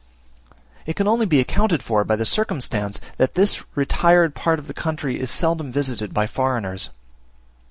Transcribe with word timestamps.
It 0.87 0.95
can 0.95 1.07
only 1.07 1.27
be 1.27 1.39
accounted 1.39 1.83
for 1.83 2.03
by 2.03 2.15
the 2.15 2.25
circumstance 2.25 2.99
that 3.17 3.35
this 3.35 3.61
retired 3.77 4.33
part 4.33 4.57
of 4.57 4.65
the 4.65 4.73
country 4.73 5.19
is 5.19 5.29
seldom 5.29 5.71
visited 5.71 6.11
by 6.11 6.25
foreigners. 6.25 6.89